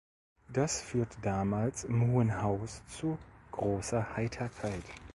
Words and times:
Das 0.51 0.81
führte 0.81 1.21
damals 1.21 1.83
im 1.83 2.11
Hohen 2.11 2.41
Haus 2.41 2.81
zu 2.87 3.19
großer 3.51 4.15
Heiterkeit. 4.17 4.81